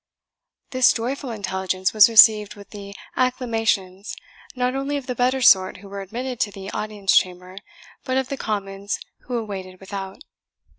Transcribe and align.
This 0.71 0.93
joyful 0.93 1.29
intelligence 1.29 1.93
was 1.93 2.09
received 2.09 2.55
with 2.55 2.71
the 2.71 2.95
acclamations 3.15 4.15
not 4.55 4.73
only 4.73 4.97
of 4.97 5.05
the 5.05 5.13
better 5.13 5.43
sort 5.43 5.77
who 5.77 5.89
were 5.89 6.01
admitted 6.01 6.39
to 6.39 6.49
the 6.51 6.71
audience 6.71 7.15
chamber, 7.15 7.57
but 8.03 8.17
of 8.17 8.29
the 8.29 8.35
commons 8.35 8.99
who 9.25 9.37
awaited 9.37 9.79
without. 9.79 10.23